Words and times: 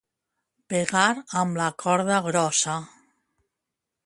Pegar 0.73 1.11
amb 1.43 1.61
la 1.61 1.69
corda 1.85 2.19
grossa. 2.29 2.79